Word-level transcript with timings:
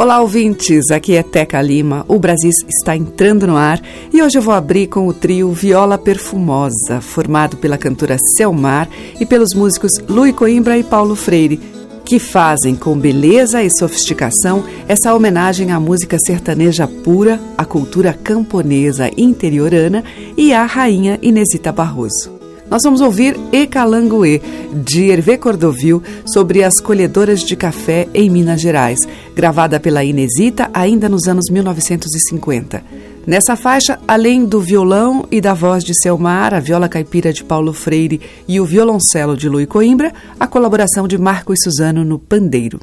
Olá, 0.00 0.18
ouvintes! 0.22 0.90
Aqui 0.90 1.14
é 1.14 1.22
Teca 1.22 1.60
Lima. 1.60 2.06
O 2.08 2.18
Brasil 2.18 2.50
está 2.66 2.96
entrando 2.96 3.46
no 3.46 3.54
ar 3.54 3.78
e 4.10 4.22
hoje 4.22 4.38
eu 4.38 4.40
vou 4.40 4.54
abrir 4.54 4.86
com 4.86 5.06
o 5.06 5.12
trio 5.12 5.52
Viola 5.52 5.98
Perfumosa, 5.98 7.02
formado 7.02 7.58
pela 7.58 7.76
cantora 7.76 8.16
Selmar 8.34 8.88
e 9.20 9.26
pelos 9.26 9.52
músicos 9.54 9.90
Luiz 10.08 10.34
Coimbra 10.34 10.78
e 10.78 10.82
Paulo 10.82 11.14
Freire, 11.14 11.60
que 12.02 12.18
fazem 12.18 12.74
com 12.74 12.98
beleza 12.98 13.62
e 13.62 13.68
sofisticação 13.68 14.64
essa 14.88 15.14
homenagem 15.14 15.70
à 15.70 15.78
música 15.78 16.16
sertaneja 16.18 16.88
pura, 16.88 17.38
à 17.58 17.66
cultura 17.66 18.14
camponesa 18.14 19.10
interiorana 19.18 20.02
e 20.34 20.54
à 20.54 20.64
rainha 20.64 21.18
Inesita 21.20 21.70
Barroso. 21.70 22.39
Nós 22.70 22.82
vamos 22.84 23.00
ouvir 23.00 23.36
E 23.52 23.66
Calanguê, 23.66 24.40
de 24.72 25.10
Hervé 25.10 25.36
Cordovil, 25.36 26.00
sobre 26.24 26.62
as 26.62 26.80
colhedoras 26.80 27.40
de 27.40 27.56
café 27.56 28.06
em 28.14 28.30
Minas 28.30 28.60
Gerais, 28.60 29.00
gravada 29.34 29.80
pela 29.80 30.04
Inesita 30.04 30.70
ainda 30.72 31.08
nos 31.08 31.26
anos 31.26 31.50
1950. 31.50 32.80
Nessa 33.26 33.56
faixa, 33.56 33.98
além 34.06 34.44
do 34.44 34.60
violão 34.60 35.26
e 35.32 35.40
da 35.40 35.52
voz 35.52 35.82
de 35.82 36.00
Selmar, 36.00 36.54
a 36.54 36.60
viola 36.60 36.88
caipira 36.88 37.32
de 37.32 37.42
Paulo 37.42 37.72
Freire 37.72 38.20
e 38.46 38.60
o 38.60 38.64
violoncelo 38.64 39.36
de 39.36 39.48
Luiz 39.48 39.66
Coimbra, 39.66 40.12
a 40.38 40.46
colaboração 40.46 41.08
de 41.08 41.18
Marcos 41.18 41.58
Suzano 41.62 42.04
no 42.04 42.20
pandeiro. 42.20 42.80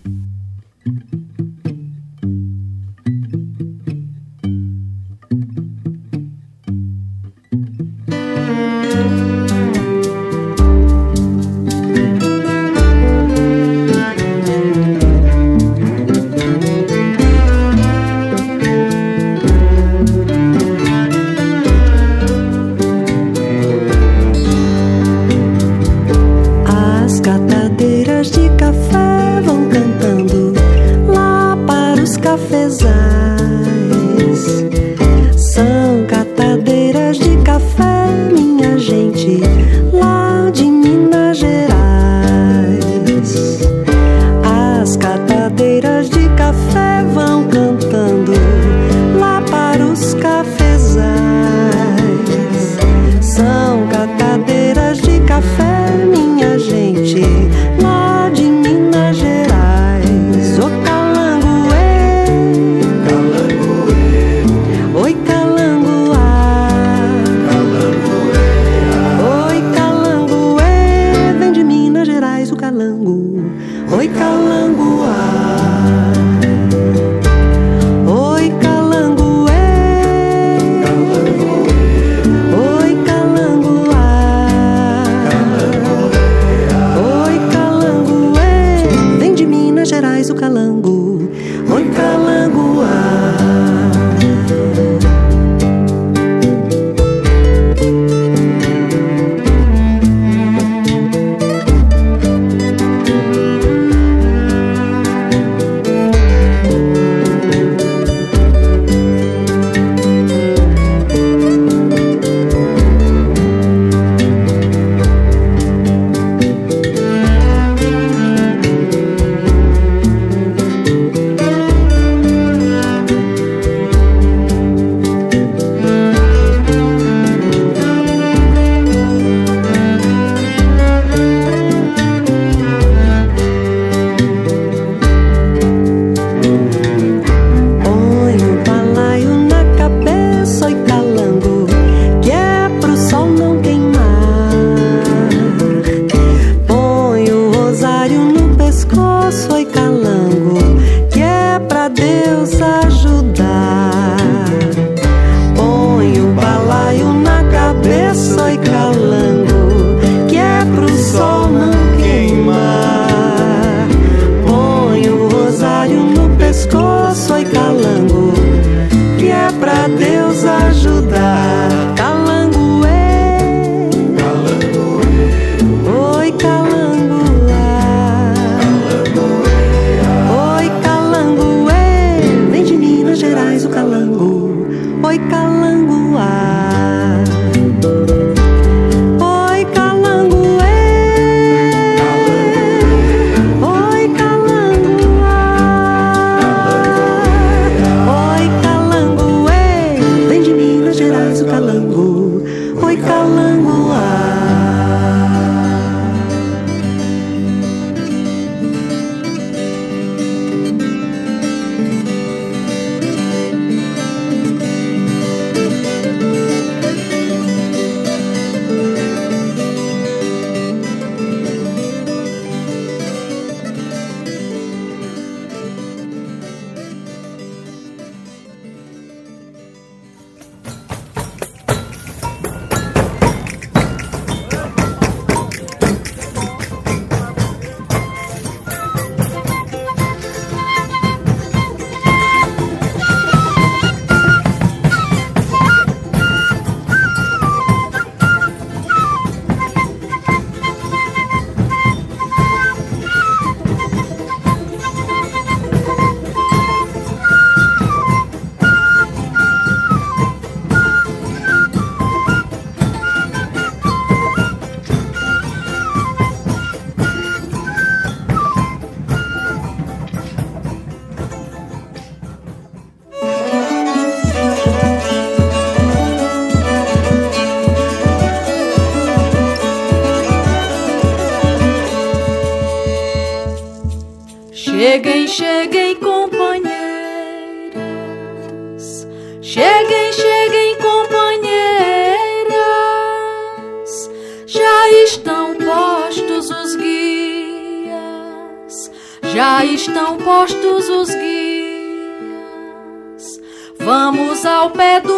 ao 304.67 304.71
pé 304.71 304.99
do 304.99 305.16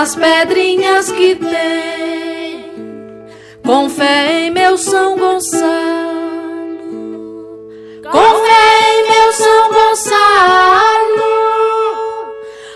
das 0.00 0.14
pedrinhas 0.14 1.12
que 1.12 1.34
tem, 1.36 2.64
com 3.62 3.90
fé 3.90 4.46
em 4.46 4.50
meu 4.50 4.78
São 4.78 5.14
Gonçalo, 5.18 5.68
com 8.10 8.28
fé 8.46 8.94
em 8.94 9.02
meu 9.10 9.32
São 9.34 9.68
Gonçalo, 9.74 11.20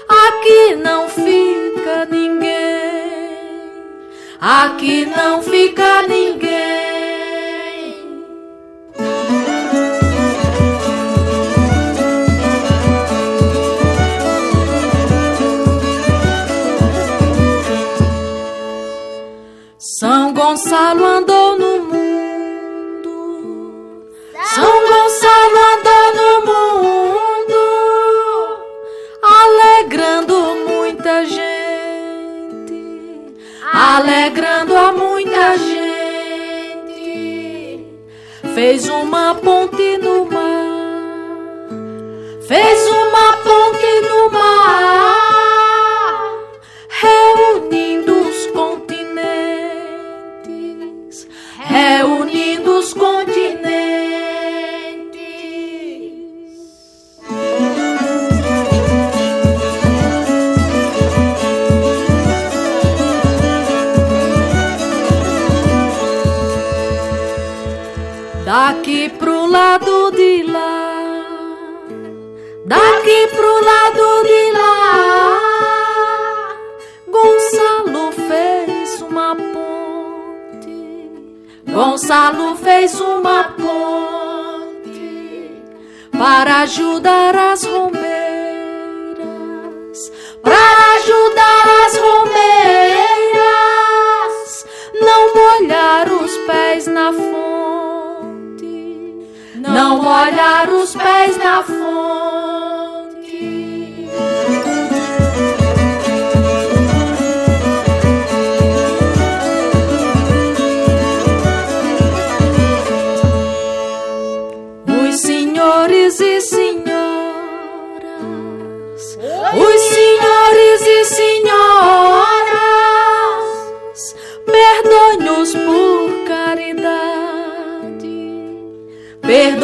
aqui 0.06 0.76
não 0.76 1.08
fica 1.08 2.04
ninguém, 2.10 3.72
aqui 4.38 5.06
não 5.06 5.42
fica 5.42 6.02
ninguém. 6.02 6.23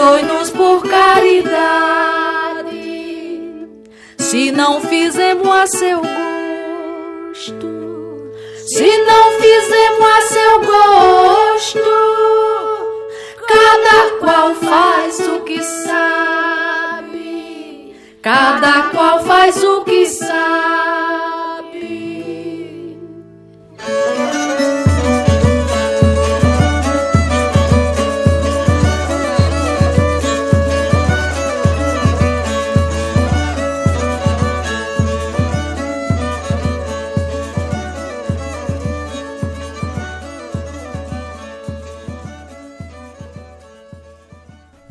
perdoe-nos 0.01 0.49
por 0.51 0.83
caridade, 0.89 2.71
se 4.17 4.51
não 4.51 4.81
fizemos 4.81 5.47
a 5.47 5.67
seu 5.67 5.99
gosto, 5.99 7.69
se 8.67 8.99
não 9.05 9.33
fizemos 9.33 10.07
a 10.07 10.23
seu 10.23 10.61
gosto, 10.61 11.81
cada 13.47 14.11
qual 14.21 14.55
faz 14.55 15.21
o 15.21 15.41
que 15.41 15.63
sabe, 15.63 17.15
cada 18.23 18.85
qual 18.85 19.23
faz 19.23 19.63
o 19.63 19.85
que 19.85 20.07
sabe. 20.07 20.60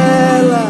janela 0.00 0.66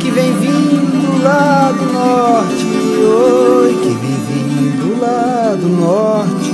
que 0.00 0.10
vem 0.10 0.32
vindo 0.34 1.22
lá 1.22 1.72
do 1.72 1.92
norte. 1.92 2.66
Oi, 3.00 3.74
que 3.82 3.88
vem 3.88 4.18
vindo 4.28 5.00
lá 5.00 5.56
do 5.58 5.68
norte. 5.68 6.52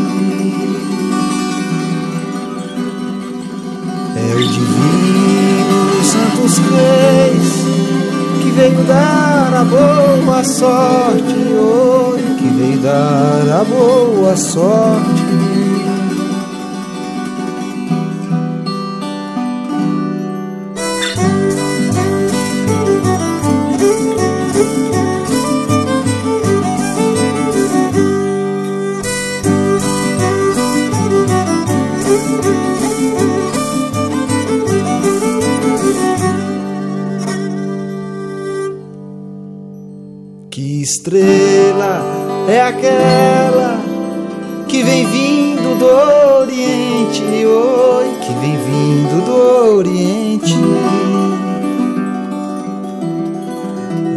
É 4.16 4.34
o 4.34 4.38
divino 4.38 6.04
Santos 6.04 6.58
Reis 6.58 7.64
que 8.42 8.50
veio 8.50 8.84
dar 8.84 9.54
a 9.54 9.64
boa 9.64 10.44
sorte. 10.44 11.34
Oi, 11.34 12.22
que 12.38 12.48
veio 12.58 12.78
dar 12.78 13.60
a 13.60 13.64
boa 13.64 14.36
sorte. 14.36 15.43
Estrela 41.04 42.02
é 42.48 42.62
aquela 42.62 43.78
que 44.66 44.82
vem 44.82 45.06
vindo 45.06 45.78
do 45.78 46.40
Oriente, 46.40 47.22
oi, 47.22 48.10
que 48.22 48.32
vem 48.40 48.56
vindo 48.56 49.24
do 49.26 49.76
Oriente. 49.76 50.54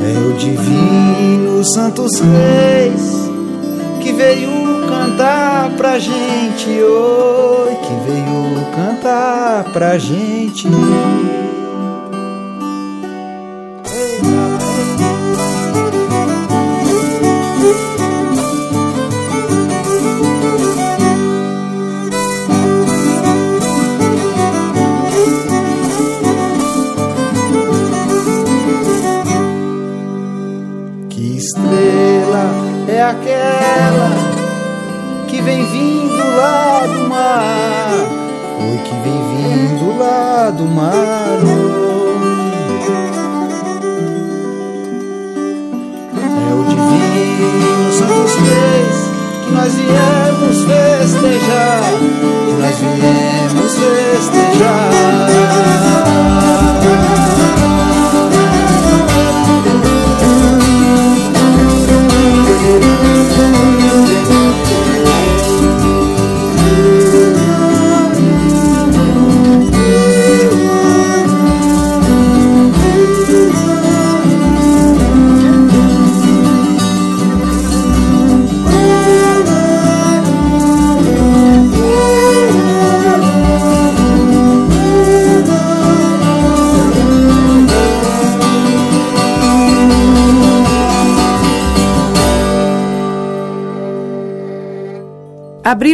É 0.02 0.30
o 0.30 0.34
divino 0.38 1.64
Santos 1.66 2.22
Reis 2.22 3.30
que 4.02 4.14
veio 4.14 4.50
cantar 4.88 5.70
pra 5.72 6.00
gente, 6.00 6.70
oi, 6.70 7.76
que 7.76 8.10
veio 8.10 8.66
cantar 8.74 9.66
pra 9.74 9.98
gente. 9.98 10.70
Nós 49.52 49.74
viemos 49.76 50.64
festejar, 50.64 51.82
nós 52.60 52.78
viemos 52.80 53.78
festejar. 53.78 55.47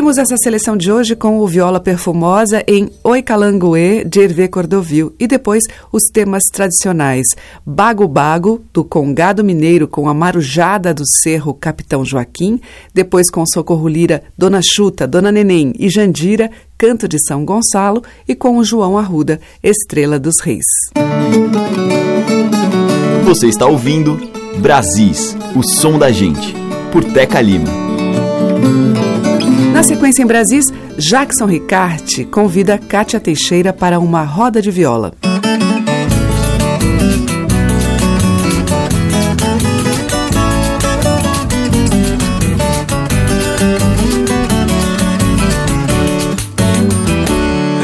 Abrimos 0.03 0.17
essa 0.17 0.35
seleção 0.35 0.75
de 0.75 0.91
hoje 0.91 1.15
com 1.15 1.39
o 1.39 1.47
Viola 1.47 1.79
Perfumosa 1.79 2.61
em 2.67 2.91
Oi 3.05 3.21
Calanguê, 3.21 4.03
de 4.03 4.19
Hervé 4.19 4.49
Cordovil, 4.49 5.15
e 5.17 5.25
depois 5.25 5.63
os 5.93 6.03
temas 6.11 6.43
tradicionais 6.51 7.25
Bago 7.65 8.05
Bago, 8.05 8.61
do 8.73 8.83
Congado 8.83 9.45
Mineiro 9.45 9.87
com 9.87 10.09
a 10.09 10.13
Marujada 10.13 10.93
do 10.93 11.03
Cerro 11.07 11.53
Capitão 11.53 12.03
Joaquim, 12.03 12.59
depois 12.93 13.31
com 13.31 13.45
Socorro 13.45 13.87
Lira, 13.87 14.21
Dona 14.37 14.59
Chuta, 14.61 15.07
Dona 15.07 15.31
Neném 15.31 15.71
e 15.79 15.89
Jandira, 15.89 16.51
Canto 16.77 17.07
de 17.07 17.17
São 17.25 17.45
Gonçalo, 17.45 18.03
e 18.27 18.35
com 18.35 18.57
o 18.57 18.63
João 18.65 18.97
Arruda, 18.97 19.39
Estrela 19.63 20.19
dos 20.19 20.41
Reis. 20.41 20.65
Você 23.23 23.47
está 23.47 23.67
ouvindo 23.67 24.19
Brasis, 24.57 25.33
o 25.55 25.63
som 25.63 25.97
da 25.97 26.11
gente, 26.11 26.53
por 26.91 27.05
Teca 27.05 27.39
Lima. 27.39 27.71
Na 29.83 29.87
sequência 29.89 30.23
em 30.23 30.25
Brasis, 30.25 30.71
Jackson 30.97 31.45
Ricarte 31.45 32.23
convida 32.23 32.77
Kátia 32.77 33.19
Teixeira 33.19 33.73
para 33.73 33.99
uma 33.99 34.23
roda 34.23 34.61
de 34.61 34.71
viola. 34.71 35.11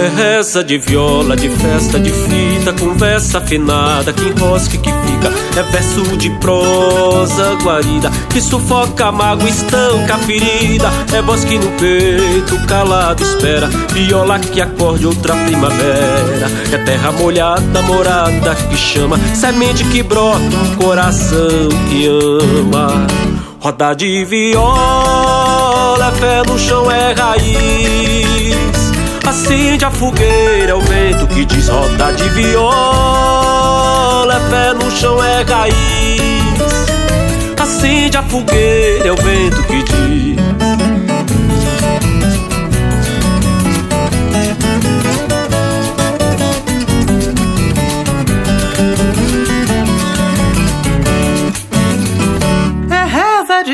Reza 0.09 0.63
de 0.63 0.77
viola, 0.77 1.35
de 1.35 1.49
festa, 1.49 1.99
de 1.99 2.11
fita, 2.11 2.73
conversa 2.73 3.37
afinada, 3.37 4.11
que 4.11 4.27
enrosque 4.27 4.77
que 4.77 4.89
fica. 4.91 5.29
É 5.59 5.63
verso 5.63 6.01
de 6.17 6.29
prosa 6.39 7.55
guarida, 7.63 8.09
que 8.29 8.41
sufoca 8.41 9.11
mágoa, 9.11 9.49
estanca 9.49 10.15
a 10.15 10.17
ferida. 10.19 10.89
É 11.13 11.21
voz 11.21 11.43
que 11.43 11.57
no 11.57 11.71
peito 11.71 12.67
calado 12.67 13.23
espera, 13.23 13.67
viola 13.93 14.39
que 14.39 14.61
acorde 14.61 15.05
outra 15.05 15.35
primavera. 15.35 16.49
É 16.71 16.77
terra 16.77 17.11
molhada, 17.11 17.81
morada 17.83 18.55
que 18.69 18.77
chama, 18.77 19.17
semente 19.35 19.83
que 19.85 20.03
brota, 20.03 20.39
um 20.39 20.75
coração 20.75 21.69
que 21.89 22.07
ama. 22.07 23.07
Roda 23.59 23.93
de 23.93 24.23
viola, 24.23 26.11
fé 26.13 26.43
no 26.47 26.57
chão, 26.57 26.89
é 26.89 27.13
raiz. 27.13 28.38
Acende 29.29 29.85
a 29.85 29.91
fogueira, 29.91 30.71
é 30.71 30.73
o 30.73 30.81
vento 30.81 31.27
que 31.27 31.45
diz 31.45 31.67
roda 31.67 32.11
de 32.13 32.27
viola, 32.29 34.33
é 34.33 34.39
pé 34.49 34.73
no 34.73 34.89
chão, 34.89 35.23
é 35.23 35.43
raiz. 35.43 35.75
Acende 37.61 38.17
a 38.17 38.23
fogueira, 38.23 39.07
é 39.07 39.11
o 39.11 39.15
vento 39.15 39.61
que 39.67 39.83
diz. 39.83 40.28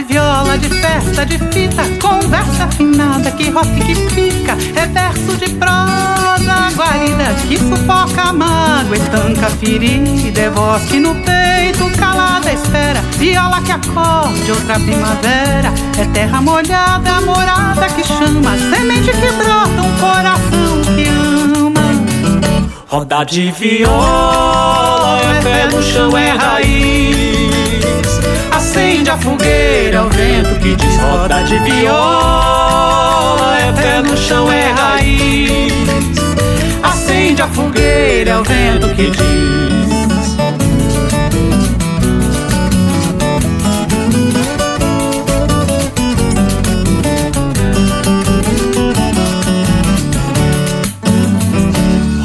Viola, 0.07 0.57
de 0.57 0.69
festa, 0.69 1.25
de 1.25 1.37
fita, 1.37 1.83
conversa 2.01 2.65
afinada 2.65 3.31
que 3.31 3.45
e 3.45 3.81
que 3.81 3.95
fica, 4.11 4.57
é 4.75 4.85
verso 4.87 5.37
de 5.37 5.49
prosa 5.53 6.71
guarida 6.75 7.33
que 7.47 7.57
sufoca 7.57 8.29
a 8.29 8.33
mágoa, 8.33 8.95
estanca 8.95 9.47
a 9.47 9.49
ferida, 9.49 10.41
é 10.41 10.49
voz 10.49 10.83
que 10.83 10.99
no 10.99 11.15
peito 11.15 11.89
calada 11.97 12.51
espera, 12.51 13.01
viola 13.17 13.61
que 13.61 13.71
acorde 13.71 14.51
outra 14.51 14.79
primavera, 14.79 15.73
é 15.99 16.05
terra 16.13 16.41
molhada, 16.41 17.21
morada 17.21 17.87
que 17.87 18.03
chama, 18.03 18.57
semente 18.57 19.11
que 19.11 19.31
brota 19.31 19.81
um 19.81 19.97
coração 19.97 20.81
que 20.95 21.07
ama. 21.07 21.81
Roda 22.87 23.23
de 23.23 23.51
viola, 23.51 25.19
é 25.21 25.41
pé 25.41 25.67
no 25.75 25.81
chão, 25.81 26.17
é 26.17 26.31
raiz 26.31 26.75
acende 27.05 27.24
a 29.15 29.17
fogueira, 29.17 30.05
o 30.05 30.09
vento 30.09 30.59
que 30.59 30.75
diz 30.75 30.97
roda 30.97 31.41
de 31.43 31.57
viola, 31.59 33.57
é 33.59 33.71
pé 33.71 34.01
no 34.01 34.17
chão, 34.17 34.51
é 34.51 34.71
raiz. 34.71 35.71
Acende 36.83 37.41
a 37.41 37.47
fogueira, 37.47 38.31
é 38.31 38.37
o 38.37 38.43
vento 38.43 38.89
que 38.89 39.09
diz. 39.11 40.35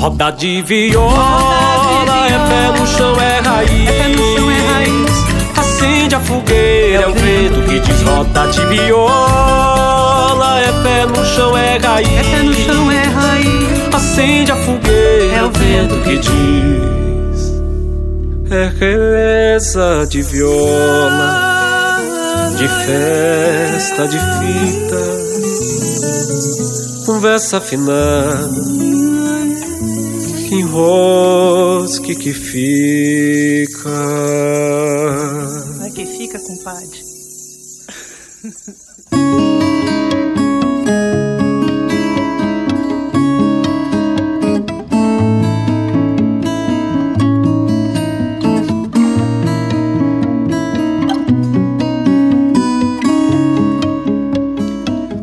Roda 0.01 0.31
de 0.33 0.63
viola, 0.63 2.27
é 2.27 2.39
pé 2.49 2.79
no 2.79 2.87
chão, 2.87 3.15
é 3.21 3.41
raiz. 3.41 4.11
Acende 5.57 6.15
a 6.15 6.21
fogueira, 6.21 6.80
é 6.95 7.07
o 7.07 7.13
vento 7.13 7.63
que 7.69 7.81
diz 7.81 8.03
rota 8.03 8.47
de 8.49 8.65
viola. 8.67 10.61
É 10.61 10.73
pé 10.83 11.07
no 11.07 11.25
chão, 11.25 11.57
é 11.57 11.79
raiz. 11.79 12.09
É 12.09 12.23
pé 12.23 12.43
no 12.43 12.55
chão, 12.55 12.91
é 12.91 13.03
raiz. 13.03 13.95
Acende 13.95 14.53
a 14.53 14.57
fogueira, 14.57 15.37
é 15.37 15.45
o 15.45 15.51
vento 15.51 15.97
que 16.03 16.19
diz. 16.19 17.51
É 18.51 18.73
reza 18.81 20.07
de 20.09 20.23
viola, 20.23 22.01
de 22.59 22.67
festa, 22.67 24.09
de 24.09 24.19
fita, 24.19 25.05
conversa 27.07 27.59
afinada 27.59 29.00
que 30.51 30.57
enrosque 30.57 32.17
que 32.17 32.33
fica. 32.35 33.89
Vai 35.79 35.91
que 35.93 36.05
fica, 36.05 36.41
compadre. 36.41 36.99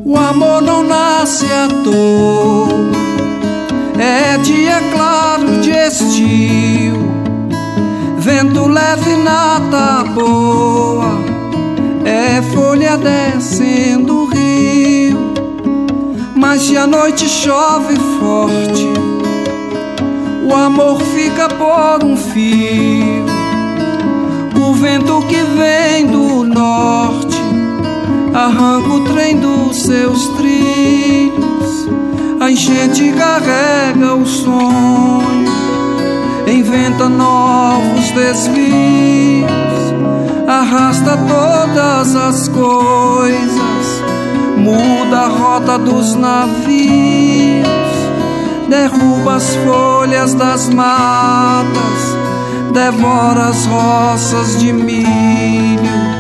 O 0.05 0.15
amor 0.15 0.62
não 0.62 0.84
nasce 0.84 1.45
à 1.47 1.67
toa, 1.84 2.69
é 3.99 4.38
dia 4.38 4.87
claro 5.17 5.62
de 5.62 5.71
estio, 5.71 7.12
vento 8.19 8.67
leve 8.67 9.15
na 9.17 10.03
boa, 10.13 11.17
é 12.06 12.39
folha 12.53 12.97
descendo 12.97 14.23
o 14.23 14.25
rio. 14.25 15.34
Mas 16.36 16.62
se 16.62 16.77
a 16.77 16.86
noite 16.86 17.27
chove 17.27 17.95
forte, 18.19 18.86
o 20.47 20.53
amor 20.53 21.01
fica 21.01 21.49
por 21.49 22.03
um 22.03 22.15
fio. 22.15 23.25
O 24.56 24.73
vento 24.73 25.19
que 25.27 25.41
vem 25.58 26.06
do 26.06 26.43
norte 26.43 27.41
arranca 28.36 28.89
o 28.89 29.03
trem 29.06 29.39
dos 29.39 29.77
seus 29.77 30.27
trilhos. 30.38 31.88
A 32.47 32.49
enchente 32.49 33.12
carrega 33.12 34.15
o 34.15 34.25
sonho, 34.25 35.51
inventa 36.47 37.10
novos 37.10 38.10
desvios, 38.12 39.51
arrasta 40.47 41.17
todas 41.27 42.15
as 42.15 42.47
coisas, 42.47 44.01
muda 44.55 45.25
a 45.25 45.27
rota 45.27 45.77
dos 45.77 46.15
navios, 46.15 47.67
derruba 48.69 49.36
as 49.36 49.53
folhas 49.57 50.33
das 50.33 50.69
matas, 50.69 52.17
devora 52.71 53.49
as 53.49 53.65
roças 53.65 54.57
de 54.57 54.71
milho 54.71 56.17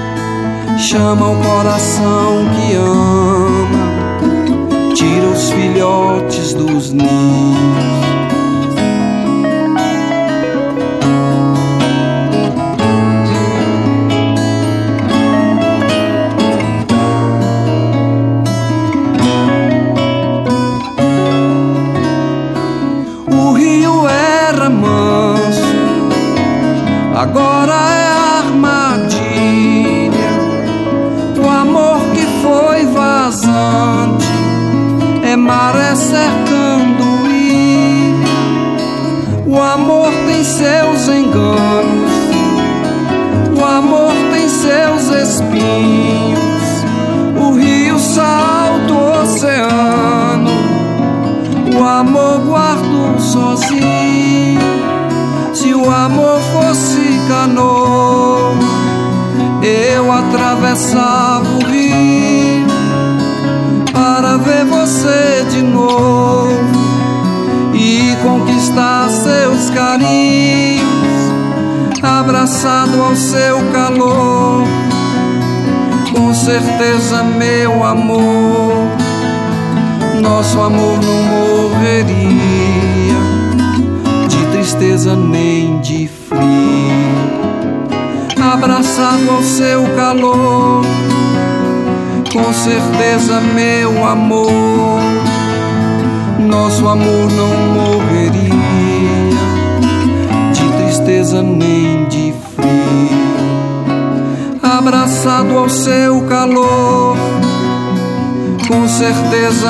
chama 0.77 1.29
o 1.31 1.35
coração 1.43 2.45
que 2.55 2.75
ama, 2.75 3.66
tira 4.97 5.29
os 5.29 5.51
filhotes 5.51 6.55
dos 6.55 6.91
ninhos. 6.91 8.06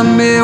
Meu 0.04 0.37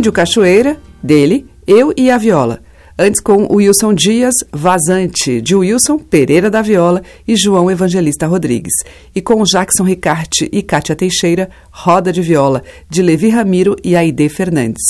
Índio 0.00 0.12
Cachoeira, 0.12 0.80
dele, 1.02 1.46
Eu 1.66 1.92
e 1.94 2.10
a 2.10 2.16
Viola. 2.16 2.62
Antes 2.98 3.20
com 3.20 3.46
Wilson 3.54 3.92
Dias, 3.92 4.34
Vazante, 4.50 5.42
de 5.42 5.54
Wilson 5.54 5.98
Pereira 5.98 6.48
da 6.48 6.62
Viola 6.62 7.02
e 7.28 7.36
João 7.36 7.70
Evangelista 7.70 8.26
Rodrigues. 8.26 8.72
E 9.14 9.20
com 9.20 9.42
Jackson 9.42 9.84
Ricarte 9.84 10.48
e 10.50 10.62
Kátia 10.62 10.96
Teixeira, 10.96 11.50
Roda 11.70 12.14
de 12.14 12.22
Viola, 12.22 12.62
de 12.88 13.02
Levi 13.02 13.28
Ramiro 13.28 13.76
e 13.84 13.94
Aide 13.94 14.30
Fernandes. 14.30 14.82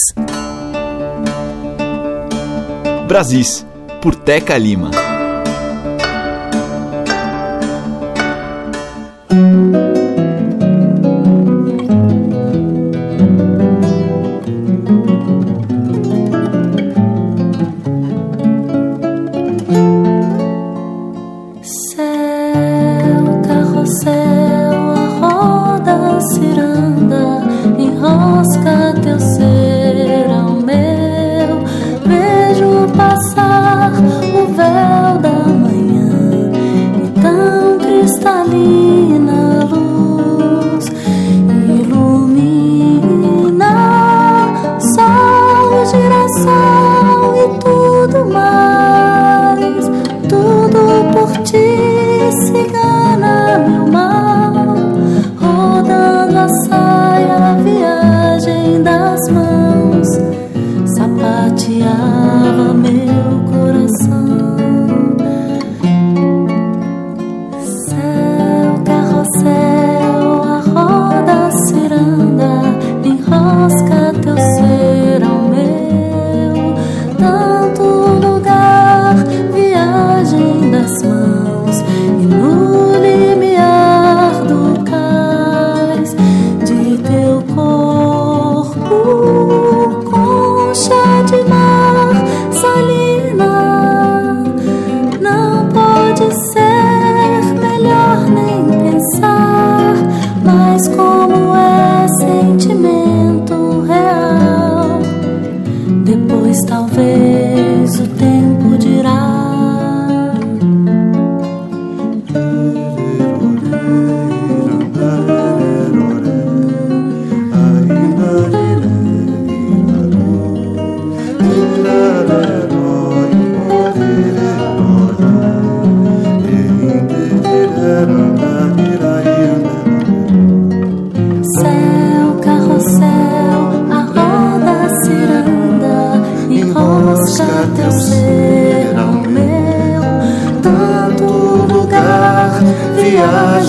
Brasis, 3.08 3.66
por 4.00 4.14
Teca 4.14 4.56
Lima. 4.56 5.09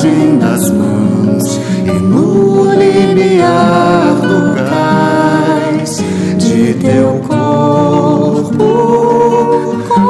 linguagem 0.02 0.38
das 0.38 0.70
mãos 0.72 1.60
e 1.86 1.92
no 1.92 2.72
limiar 2.74 4.16
do 4.16 4.56
cais 4.66 6.04
de 6.38 6.74
teu 6.76 7.22
corpo, 7.28 8.66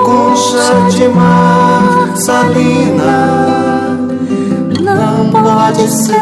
concha 0.05 0.89
de 0.89 1.07
mar 1.09 2.13
salina. 2.15 3.97
Não 4.81 5.29
pode 5.29 5.87
ser 5.89 6.21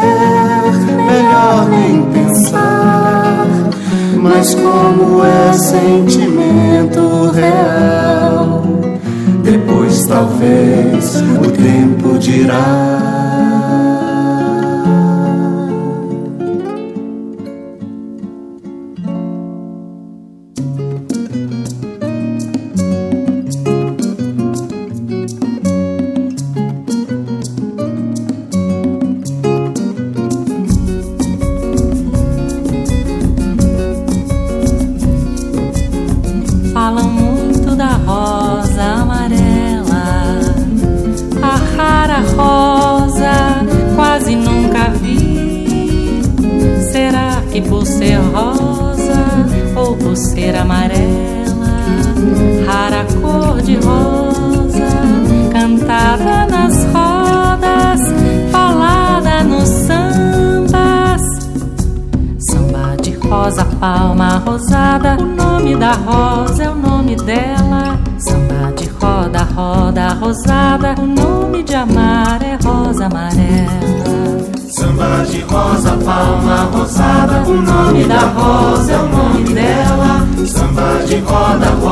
melhor 1.06 1.68
nem 1.68 2.02
pensar, 2.10 3.46
mas 4.16 4.54
como 4.54 5.24
é 5.24 5.52
sentimento 5.52 7.30
real 7.32 8.62
depois 9.42 10.06
talvez 10.06 11.16
o 11.16 11.50
tempo 11.50 12.18
dirá. 12.18 13.09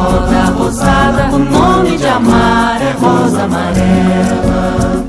rosa 0.09 0.45
rosada, 0.57 1.35
o 1.35 1.39
nome 1.39 1.97
de 1.99 2.07
amar 2.07 2.81
é 2.81 2.93
rosa 2.93 3.43
amarela. 3.43 5.05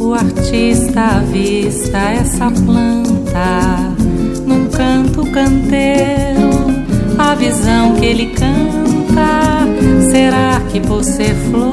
O 0.00 0.14
artista 0.14 1.00
avista 1.18 1.98
essa 1.98 2.50
planta 2.50 3.94
num 4.46 4.68
canto 4.68 5.24
canteiro, 5.30 6.50
a 7.18 7.34
visão 7.34 7.94
que 7.94 8.06
ele 8.06 8.26
canta. 8.26 8.56
Será 10.10 10.60
que 10.70 10.80
por 10.80 11.04
ser 11.04 11.34
flor 11.50 11.72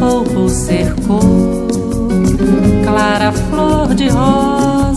ou 0.00 0.24
por 0.24 0.50
ser 0.50 0.94
cor, 1.06 1.68
clara 2.84 3.32
flor 3.32 3.94
de 3.94 4.08
rosa? 4.08 4.91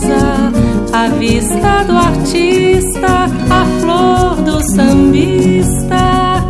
a 0.96 1.08
vista 1.08 1.84
do 1.84 1.94
artista, 1.94 3.26
a 3.50 3.80
flor 3.80 4.36
do 4.36 4.62
sambista. 4.74 6.42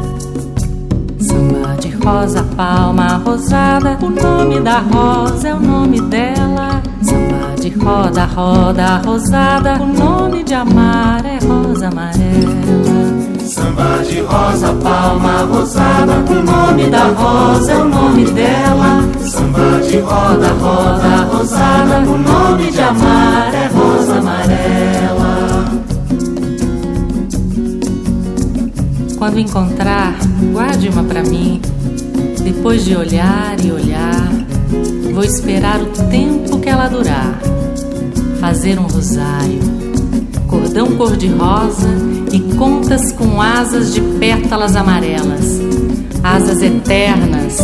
Samba 1.18 1.76
de 1.80 1.88
rosa, 1.96 2.44
palma 2.56 3.20
rosada, 3.24 3.98
o 4.00 4.08
nome 4.08 4.60
da 4.60 4.78
rosa 4.78 5.48
é 5.48 5.54
o 5.54 5.60
nome 5.60 6.00
dela. 6.02 6.80
Samba 7.02 7.56
de 7.60 7.70
roda, 7.70 8.24
roda 8.24 8.98
rosada, 8.98 9.82
o 9.82 9.86
nome 9.86 10.44
de 10.44 10.54
amar 10.54 11.24
é 11.26 11.38
rosa 11.44 11.88
amarela. 11.88 13.15
Samba 13.46 14.02
de 14.02 14.20
rosa, 14.22 14.74
palma 14.82 15.42
rosada, 15.42 16.14
o 16.28 16.42
nome 16.42 16.90
da 16.90 17.04
rosa 17.04 17.72
é 17.72 17.76
o 17.76 17.88
nome 17.88 18.24
dela. 18.32 19.04
Samba 19.20 19.80
de 19.88 19.98
roda, 19.98 20.48
roda 20.48 21.24
rosada, 21.30 21.98
o 22.00 22.18
nome 22.18 22.72
de 22.72 22.80
amar 22.80 23.54
é 23.54 23.66
rosa 23.68 24.18
amarela. 24.18 25.64
Quando 29.16 29.38
encontrar, 29.38 30.16
guarde 30.52 30.88
uma 30.88 31.04
para 31.04 31.22
mim. 31.22 31.62
Depois 32.42 32.84
de 32.84 32.96
olhar 32.96 33.56
e 33.64 33.70
olhar, 33.70 34.28
vou 35.14 35.22
esperar 35.22 35.80
o 35.80 35.86
tempo 36.10 36.58
que 36.58 36.68
ela 36.68 36.88
durar. 36.88 37.38
Fazer 38.40 38.78
um 38.78 38.88
rosário, 38.88 39.60
cordão 40.76 40.94
cor-de-rosa 40.94 41.88
e 42.30 42.40
contas 42.56 43.10
com 43.12 43.40
asas 43.40 43.94
de 43.94 44.00
pétalas 44.18 44.76
amarelas. 44.76 45.58
Asas 46.22 46.60
eternas, 46.60 47.56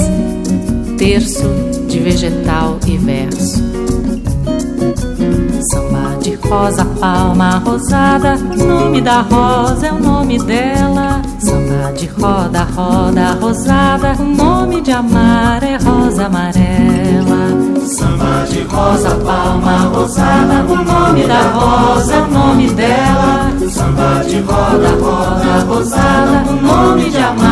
terço 0.96 1.42
de 1.88 1.98
vegetal 1.98 2.78
e 2.86 2.96
verso. 2.96 3.62
Samba 5.70 6.16
de 6.22 6.34
rosa, 6.36 6.86
palma 6.98 7.58
rosada, 7.58 8.36
nome 8.36 9.02
da 9.02 9.20
rosa 9.20 9.88
é 9.88 9.92
o 9.92 10.00
nome 10.00 10.38
dela. 10.38 11.11
Samba 11.52 11.92
de 11.92 12.06
roda, 12.06 12.66
roda 12.74 13.32
rosada, 13.38 14.16
o 14.18 14.24
nome 14.24 14.80
de 14.80 14.90
amar 14.90 15.62
é 15.62 15.76
rosa 15.76 16.24
amarela. 16.24 17.42
Samba 17.84 18.46
de 18.48 18.62
rosa, 18.62 19.10
palma 19.16 19.76
rosada, 19.92 20.64
o 20.64 20.76
nome 20.82 21.26
da 21.26 21.42
rosa 21.50 22.14
é 22.14 22.22
o 22.22 22.26
nome 22.28 22.70
dela. 22.70 23.52
Samba 23.68 24.24
de 24.24 24.40
roda, 24.40 24.88
roda 24.98 25.64
rosada, 25.68 26.50
o 26.50 26.54
nome 26.54 27.10
de 27.10 27.18
amar 27.18 27.51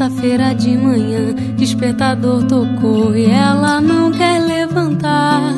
Terça-feira 0.00 0.54
de 0.54 0.78
manhã, 0.78 1.34
despertador 1.58 2.42
tocou 2.44 3.14
e 3.14 3.26
ela 3.26 3.82
não 3.82 4.10
quer 4.10 4.38
levantar. 4.40 5.52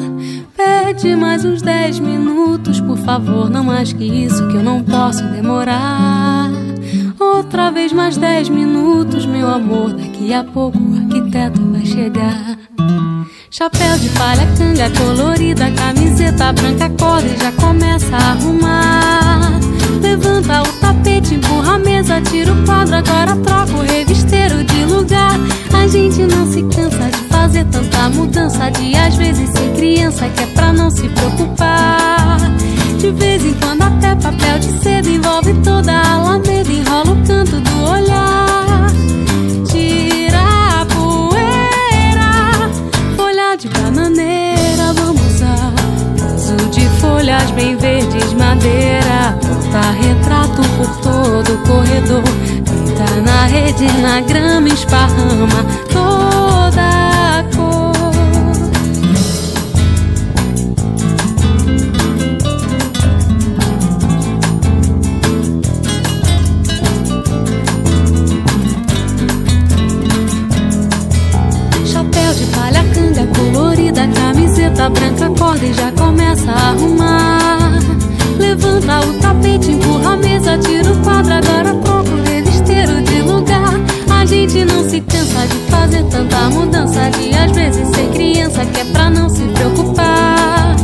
Pede 0.56 1.14
mais 1.14 1.44
uns 1.44 1.62
dez 1.62 2.00
minutos, 2.00 2.80
por 2.80 2.98
favor, 2.98 3.48
não 3.48 3.62
mais 3.62 3.92
que 3.92 4.02
isso, 4.02 4.48
que 4.48 4.56
eu 4.56 4.62
não 4.64 4.82
posso 4.82 5.22
demorar. 5.28 6.50
Outra 7.20 7.70
vez 7.70 7.92
mais 7.92 8.16
dez 8.16 8.48
minutos, 8.48 9.26
meu 9.26 9.46
amor, 9.46 9.92
daqui 9.92 10.34
a 10.34 10.42
pouco 10.42 10.76
o 10.76 10.96
arquiteto 10.96 11.60
vai 11.70 11.86
chegar. 11.86 12.58
Chapéu 13.48 13.96
de 13.96 14.08
palha, 14.08 14.48
canga 14.58 14.90
colorida, 14.98 15.70
camiseta 15.70 16.52
branca, 16.52 16.90
corda 16.98 17.28
e 17.28 17.38
já 17.38 17.52
começa 17.52 18.16
a 18.16 18.32
arrumar. 18.32 19.52
Levanta 20.00 20.62
o 20.62 20.72
tapete, 20.80 21.36
empurra 21.36 21.76
a 21.76 21.78
mesa, 21.78 22.20
tira 22.22 22.52
o 22.52 22.64
quadro, 22.64 22.96
agora 22.96 23.36
troca 23.36 23.72
o 23.72 23.82
revisteiro 23.82 24.02
de 24.02 24.02
lugar. 24.02 24.21
A 24.21 24.21
gente 25.92 26.22
não 26.22 26.50
se 26.50 26.62
cansa 26.62 27.10
de 27.10 27.28
fazer 27.28 27.66
tanta 27.66 28.08
mudança, 28.08 28.70
de 28.70 28.96
às 28.96 29.14
vezes 29.14 29.50
ser 29.50 29.74
criança, 29.76 30.26
que 30.30 30.42
é 30.42 30.46
pra 30.46 30.72
não 30.72 30.90
se 30.90 31.06
preocupar. 31.06 32.38
De 32.98 33.10
vez 33.10 33.44
em 33.44 33.52
quando 33.54 33.82
até 33.82 34.14
papel 34.14 34.58
de 34.58 34.72
seda 34.82 35.10
envolve 35.10 35.52
toda 35.62 35.92
a 35.92 36.14
alameda, 36.14 36.72
enrola 36.72 37.10
o 37.10 37.26
canto 37.26 37.60
do 37.60 37.84
olhar. 37.84 38.86
Tira 39.66 40.80
a 40.80 40.86
poeira, 40.86 42.70
folha 43.14 43.54
de 43.56 43.68
bananeira, 43.68 44.94
vamos 44.94 45.20
usar. 45.26 45.74
Azul 46.24 46.70
de 46.70 46.88
folhas 47.00 47.50
bem 47.50 47.76
verdes, 47.76 48.32
madeira. 48.32 49.36
Porta 49.42 49.90
retrato 49.90 50.62
por 50.78 50.96
todo 51.02 51.52
o 51.52 51.58
corredor. 51.66 52.61
Pinta 53.02 53.20
na 53.20 53.46
rede, 53.46 53.86
na 54.00 54.20
grama, 54.20 54.68
esparrama 54.68 55.64
toda 55.90 56.82
a 56.82 57.44
cor. 57.54 57.92
Chapéu 71.84 72.34
de 72.34 72.44
palha, 72.46 72.84
canga 72.94 73.26
colorida, 73.34 74.06
camiseta 74.08 74.88
branca, 74.90 75.30
corda 75.30 75.66
e 75.66 75.74
já 75.74 75.90
começa 75.92 76.50
a 76.52 76.70
arrumar. 76.70 77.80
Levanta 78.38 79.00
o 79.00 79.12
tapete, 79.14 79.72
empurra 79.72 80.12
a 80.12 80.16
mesa, 80.16 80.58
tira 80.58 80.92
o 80.92 80.96
quadro, 81.02 81.34
agora 81.34 81.72
troca 81.74 81.91
gente 84.32 84.64
não 84.64 84.88
se 84.88 84.98
cansa 85.02 85.46
de 85.46 85.58
fazer 85.70 86.02
tanta 86.04 86.48
mudança, 86.48 87.10
de 87.10 87.34
às 87.34 87.52
vezes 87.52 87.86
ser 87.88 88.08
criança, 88.12 88.64
que 88.64 88.80
é 88.80 88.84
pra 88.86 89.10
não 89.10 89.28
se 89.28 89.42
preocupar. 89.42 90.74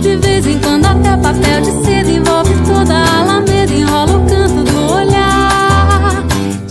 De 0.00 0.16
vez 0.16 0.46
em 0.46 0.58
quando 0.60 0.86
até 0.86 1.14
papel 1.18 1.60
de 1.60 1.72
seda 1.84 2.10
envolve 2.10 2.54
toda 2.66 2.94
a 2.94 3.20
alameda, 3.20 3.70
enrola 3.72 4.16
o 4.16 4.26
canto 4.26 4.64
do 4.64 4.94
olhar. 4.94 6.24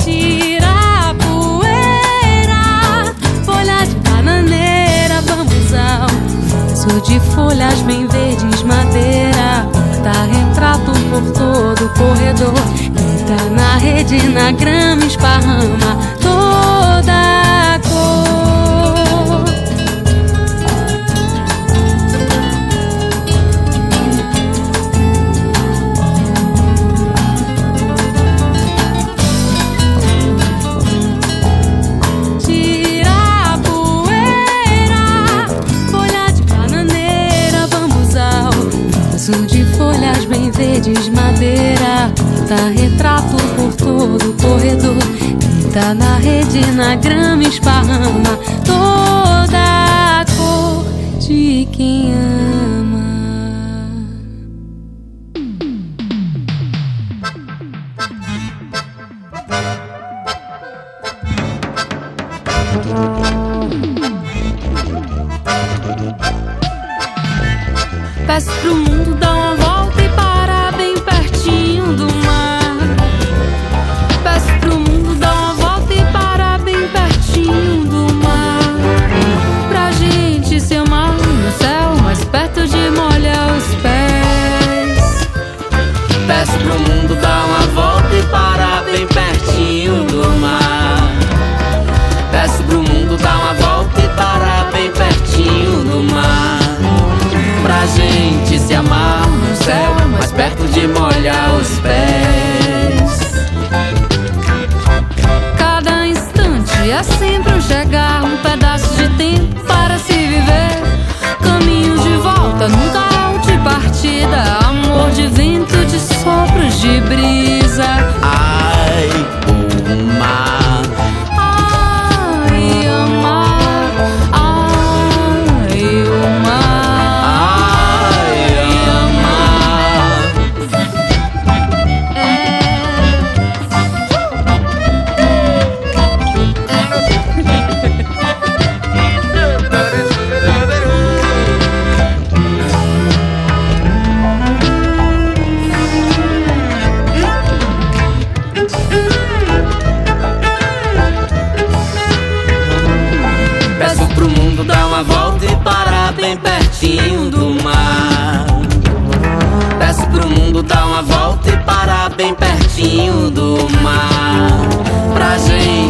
Tira 0.03 1.09
a 1.09 1.13
poeira, 1.13 3.13
folha 3.45 3.85
de 3.85 3.95
bananeira, 4.09 5.17
ao 5.17 5.45
vaso 5.45 7.01
de 7.01 7.19
folhas 7.35 7.79
bem 7.83 8.07
verdes, 8.07 8.63
madeira. 8.63 9.85
Porta 10.05 10.23
retrato 10.23 10.91
por 11.09 11.23
todo 11.33 11.85
o 11.85 11.89
corredor. 11.89 12.53
Deita 13.25 13.43
na 13.49 13.77
rede, 13.77 14.21
na 14.29 14.51
grama, 14.51 15.03
esparrama 15.05 15.97
toda 16.21 17.11
a 17.73 17.79
cor. 17.79 19.45
Tira 32.45 33.09
a 33.53 33.57
poeira, 33.57 35.47
folha 35.89 36.31
de 36.31 36.43
bananeira, 36.43 37.61
ao 37.63 38.51
vaso 39.11 39.45
de 39.47 39.65
folhas 39.77 40.25
bem 40.25 40.51
verdes, 40.51 41.09
madeira. 41.09 42.13
Pinta 42.45 42.69
retrato 42.79 43.14
por 43.65 43.73
todo 43.75 44.29
o 44.29 44.33
corredor. 44.33 44.97
Pinta 45.39 45.93
na 45.93 46.17
rede, 46.17 46.71
na 46.71 46.95
grama, 46.95 47.43
esparrama 47.43 48.37
toda 48.63 49.04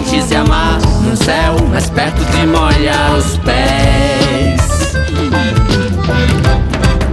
gente 0.05 0.23
se 0.23 0.35
amar 0.35 0.79
no 1.03 1.15
céu, 1.15 1.55
mais 1.69 1.89
perto 1.89 2.23
de 2.25 2.45
molhar 2.45 3.15
os 3.15 3.37
pés. 3.37 4.95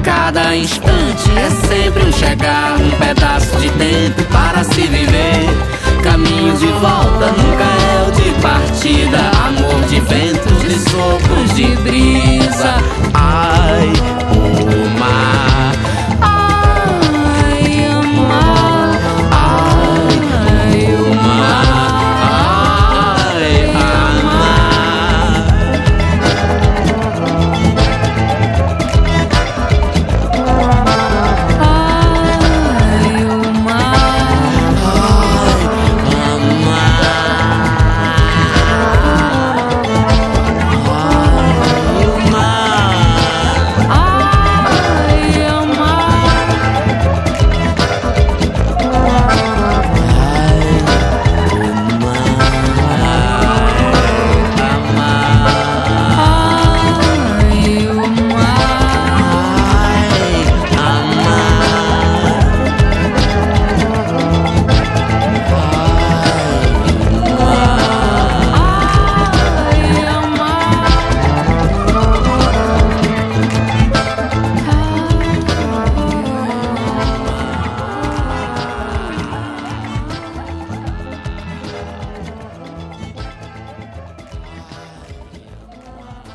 Cada 0.03 0.55
instante 0.55 1.31
é 1.37 1.51
sempre 1.67 2.05
um 2.05 2.13
chegar, 2.13 2.75
um 2.79 2.91
pedaço 2.99 3.57
de 3.57 3.71
tempo 3.71 4.23
para 4.31 4.63
se 4.65 4.83
viver. 4.83 5.49
Caminho 6.03 6.57
de 6.57 6.67
volta 6.67 7.33
nunca 7.39 7.65
é 7.65 8.09
o 8.09 8.13
de 8.13 8.31
partida. 8.41 9.19
Amor 9.47 9.83
de 9.89 10.01
ventos, 10.01 10.63
de 10.63 10.91
sopros, 10.91 11.55
de 11.55 11.77
brisa. 11.83 12.75
Ai, 13.15 13.93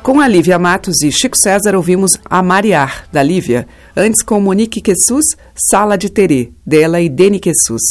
Com 0.02 0.20
a 0.20 0.28
Lívia 0.28 0.58
Matos 0.58 1.02
e 1.02 1.12
Chico 1.12 1.36
César 1.36 1.74
ouvimos 1.74 2.12
A 2.24 2.42
Mariar, 2.42 3.06
da 3.12 3.22
Lívia, 3.22 3.66
antes 3.96 4.22
com 4.22 4.40
Monique 4.40 4.80
Quessus, 4.80 5.24
Sala 5.70 5.98
de 5.98 6.08
Terê, 6.08 6.50
dela 6.64 7.00
e 7.00 7.08
Deni 7.08 7.38
Quessus. 7.38 7.82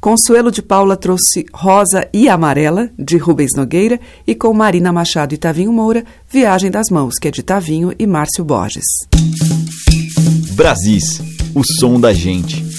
Consuelo 0.00 0.50
de 0.50 0.62
Paula 0.62 0.96
trouxe 0.96 1.46
Rosa 1.52 2.06
e 2.12 2.28
Amarela, 2.28 2.90
de 2.98 3.16
Rubens 3.16 3.52
Nogueira, 3.56 3.98
e 4.26 4.34
com 4.34 4.52
Marina 4.52 4.92
Machado 4.92 5.34
e 5.34 5.38
Tavinho 5.38 5.72
Moura, 5.72 6.04
Viagem 6.30 6.70
das 6.70 6.90
Mãos, 6.90 7.14
que 7.18 7.28
é 7.28 7.30
de 7.30 7.42
Tavinho 7.42 7.92
e 7.98 8.06
Márcio 8.06 8.44
Borges. 8.44 8.84
Brasis, 10.54 11.20
o 11.54 11.62
som 11.64 11.98
da 11.98 12.12
gente. 12.12 12.73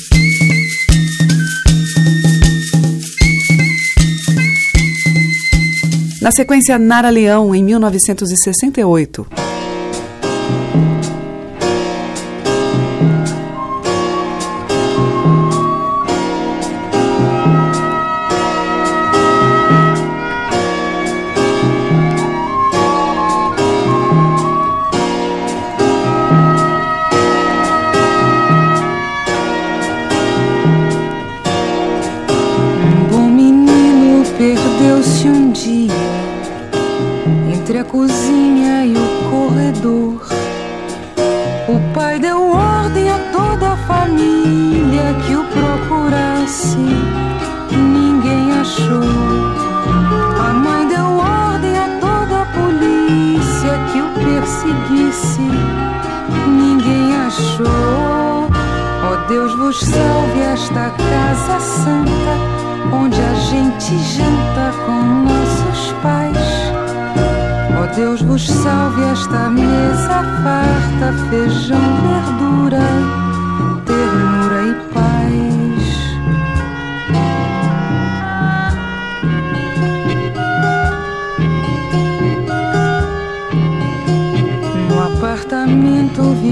Na 6.25 6.31
sequência, 6.31 6.79
Nara 6.79 7.11
Leão, 7.11 7.53
em 7.53 7.63
1968. 7.63 9.27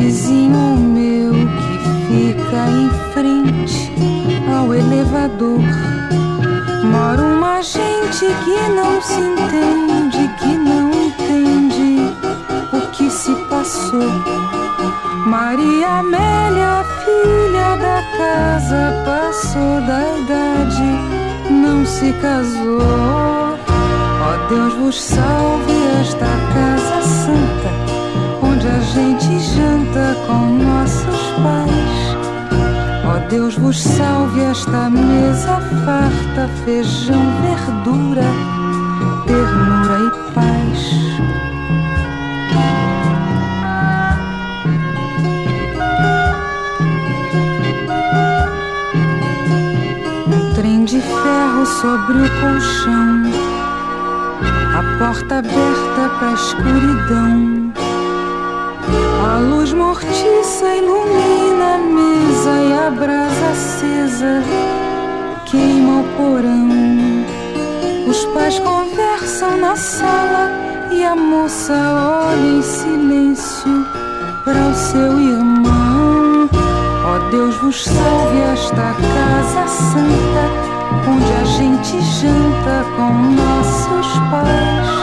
vizinho 0.04 0.76
meu 0.76 1.32
que 1.32 2.34
fica 2.36 2.68
em 2.68 2.90
frente 3.14 3.90
ao 4.54 4.74
elevador. 4.74 5.62
Mora 6.92 7.22
uma 7.22 7.62
gente 7.62 8.26
que 8.44 8.70
não 8.76 9.02
se 9.02 9.22
entende, 9.22 10.30
que 10.40 10.58
não 10.58 10.92
entende 10.92 12.12
o 12.74 12.92
que 12.92 13.10
se 13.10 13.34
passou. 13.50 14.12
Maria 15.26 16.00
Amélia, 16.00 16.84
filha 17.06 17.78
da 17.78 18.04
casa, 18.18 19.04
passou 19.06 19.80
da 19.88 20.02
idade, 20.20 21.50
não 21.50 21.86
se 21.86 22.12
casou. 22.22 22.82
Ó 22.82 24.36
oh, 24.36 24.50
Deus 24.50 24.74
vos 24.74 25.02
salve 25.02 25.74
esta 26.02 26.28
casa 26.54 27.02
santa, 27.02 27.72
onde 28.42 28.68
a 28.68 28.80
gente 28.80 29.40
já 29.40 29.73
com 30.28 30.58
nossos 30.64 31.22
pais. 31.44 31.94
Ó 33.06 33.30
Deus 33.30 33.56
vos 33.56 33.82
salve 33.82 34.42
esta 34.42 34.90
mesa 34.90 35.60
farta, 35.86 36.50
feijão, 36.66 37.22
verdura, 37.42 38.24
ternura 39.26 40.00
e 40.08 40.34
paz. 40.34 41.04
trem 50.56 50.86
de 50.86 51.02
ferro 51.02 51.66
sobre 51.66 52.18
o 52.18 52.30
colchão, 52.40 53.24
a 54.78 54.98
porta 55.00 55.40
aberta 55.40 56.10
pra 56.20 56.34
escuridão. 56.34 57.63
A 59.34 59.38
luz 59.38 59.74
mortiça 59.74 60.76
ilumina 60.76 61.74
a 61.74 61.78
mesa 61.80 62.52
e 62.70 62.74
a 62.86 62.92
brasa 62.92 63.50
acesa 63.52 64.44
queima 65.48 66.02
o 66.02 66.04
porão. 66.16 66.70
Os 68.08 68.26
pais 68.26 68.60
conversam 68.60 69.58
na 69.58 69.76
sala 69.76 70.52
e 70.92 71.04
a 71.04 71.16
moça 71.16 71.74
olha 71.74 72.60
em 72.60 72.62
silêncio 72.62 73.88
para 74.46 74.68
o 74.68 74.76
seu 74.76 75.20
irmão. 75.20 76.48
Ó 77.04 77.16
oh, 77.16 77.32
Deus 77.32 77.56
vos 77.56 77.86
salve 77.86 78.40
esta 78.54 78.94
casa 78.94 79.68
santa, 79.68 80.46
onde 81.10 81.34
a 81.42 81.46
gente 81.58 82.00
janta 82.02 82.86
com 82.96 83.12
nossos 83.32 84.14
pais. 84.30 85.03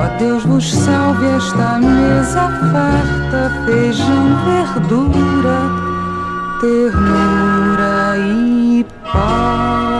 Ó 0.00 0.02
oh, 0.02 0.18
Deus 0.18 0.44
vos 0.44 0.72
salve 0.72 1.26
esta 1.26 1.78
mesa 1.78 2.48
farta, 2.72 3.52
feijão, 3.66 4.28
verdura, 4.46 5.60
ternura 6.58 8.16
e 8.16 8.86
paz. 9.12 9.99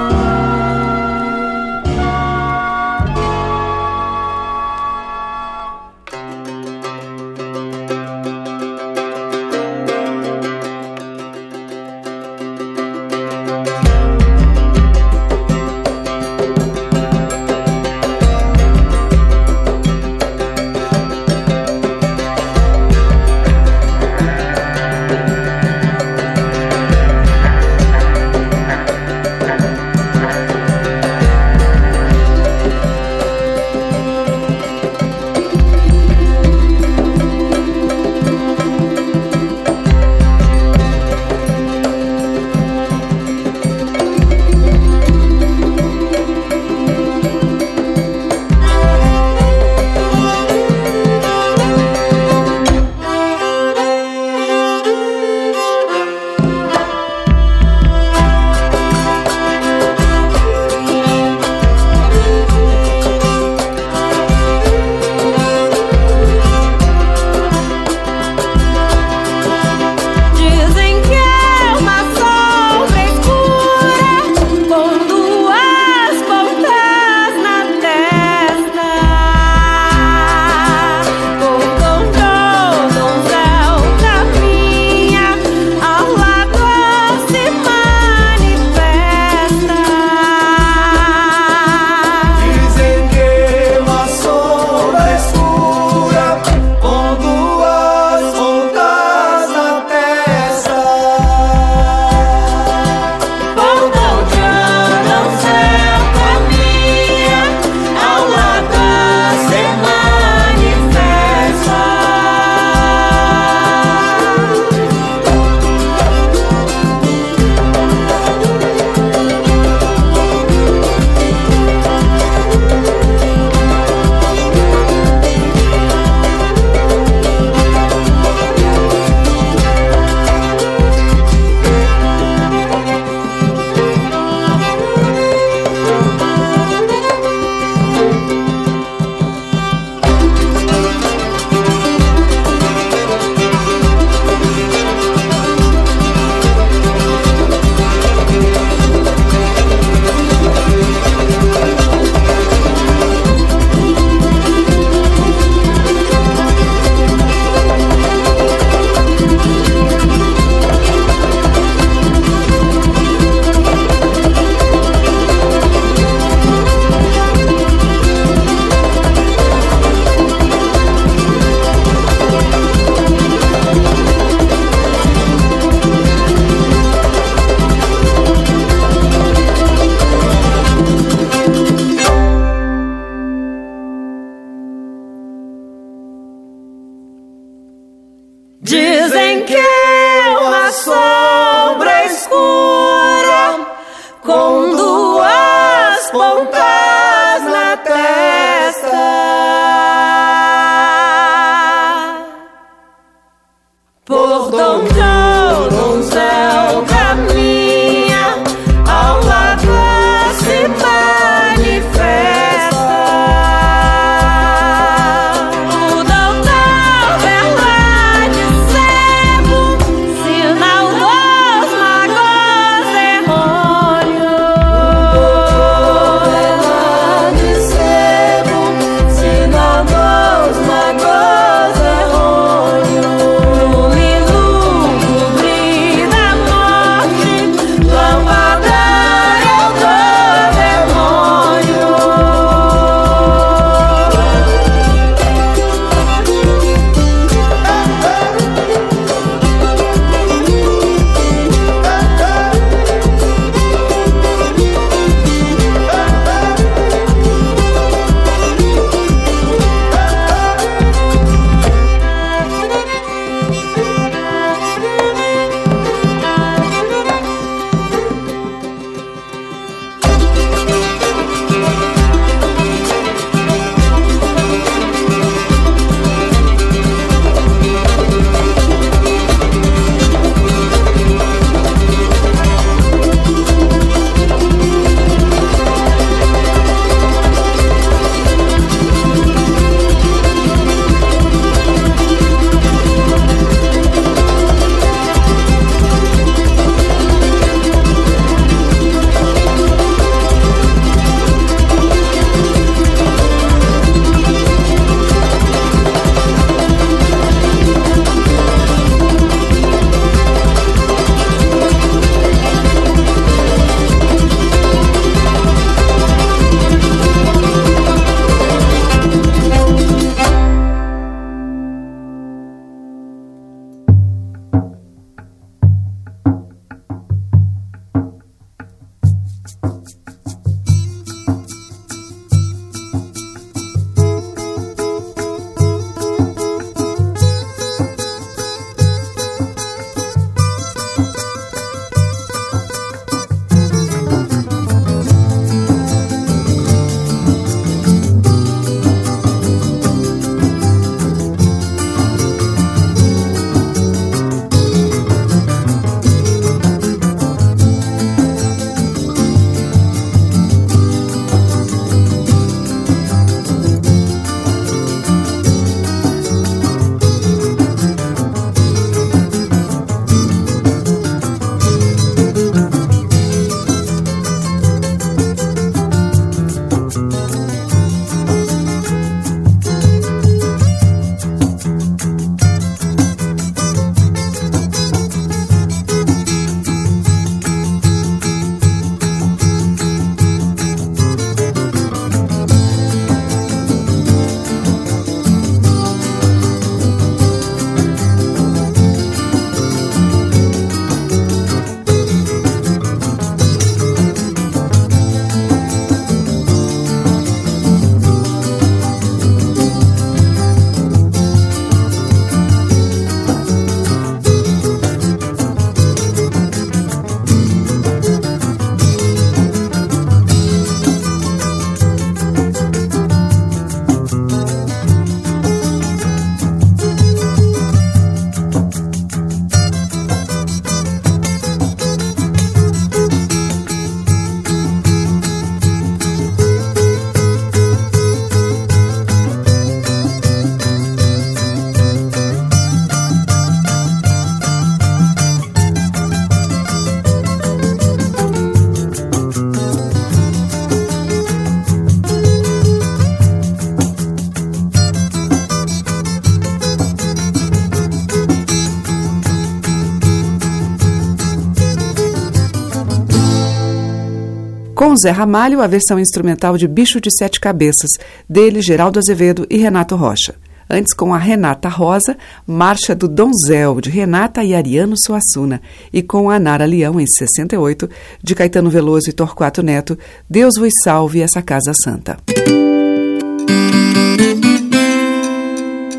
Com 464.80 464.96
Zé 464.96 465.10
Ramalho, 465.10 465.60
a 465.60 465.66
versão 465.66 465.98
instrumental 465.98 466.56
de 466.56 466.66
Bicho 466.66 467.02
de 467.02 467.10
Sete 467.14 467.38
Cabeças, 467.38 467.90
dele 468.26 468.62
Geraldo 468.62 468.98
Azevedo 468.98 469.46
e 469.50 469.58
Renato 469.58 469.94
Rocha. 469.94 470.36
Antes, 470.70 470.94
com 470.94 471.12
a 471.12 471.18
Renata 471.18 471.68
Rosa, 471.68 472.16
Marcha 472.46 472.94
do 472.94 473.06
Donzel, 473.06 473.78
de 473.78 473.90
Renata 473.90 474.42
e 474.42 474.54
Ariano 474.54 474.94
Suassuna. 474.96 475.60
E 475.92 476.00
com 476.00 476.30
a 476.30 476.38
Nara 476.38 476.64
Leão, 476.64 476.98
em 476.98 477.06
68, 477.06 477.90
de 478.22 478.34
Caetano 478.34 478.70
Veloso 478.70 479.10
e 479.10 479.12
Torquato 479.12 479.62
Neto, 479.62 479.98
Deus 480.30 480.54
vos 480.56 480.72
salve 480.82 481.20
essa 481.20 481.42
Casa 481.42 481.72
Santa. 481.84 482.16